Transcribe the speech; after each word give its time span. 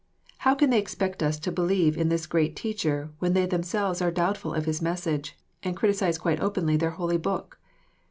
How 0.39 0.55
can 0.55 0.71
they 0.71 0.79
expect 0.79 1.21
us 1.21 1.37
to 1.37 1.51
believe 1.51 1.95
in 1.95 2.09
this 2.09 2.25
great 2.25 2.55
Teacher 2.55 3.11
when 3.19 3.33
they 3.33 3.45
themselves 3.45 4.01
are 4.01 4.09
doubtful 4.09 4.51
of 4.55 4.65
his 4.65 4.81
message, 4.81 5.37
and 5.61 5.77
criticise 5.77 6.17
quite 6.17 6.39
openly 6.41 6.75
their 6.75 6.89
Holy 6.97 7.17
Book? 7.17 7.59